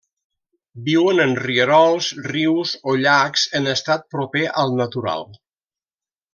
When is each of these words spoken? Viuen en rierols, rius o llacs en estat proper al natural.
Viuen 0.87 1.19
en 1.25 1.35
rierols, 1.43 2.07
rius 2.31 2.73
o 2.93 2.97
llacs 3.03 3.45
en 3.61 3.73
estat 3.77 4.11
proper 4.17 4.45
al 4.65 4.77
natural. 4.83 5.31